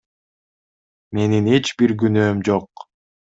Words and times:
Менин 1.17 1.49
эч 1.57 1.73
бир 1.83 1.93
күнөөм 2.05 2.41
жок. 2.49 2.87